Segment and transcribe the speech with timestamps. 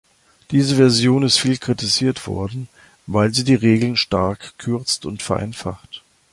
[0.49, 2.67] Diese Version ist viel kritisiert worden,
[3.05, 6.01] weil sie die Regeln stark kürzt und vereinfacht.